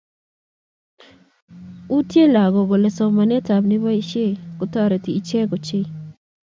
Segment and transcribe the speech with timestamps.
[1.97, 5.85] utye lagook kole somanetab nobishet kotoreti ichek ochei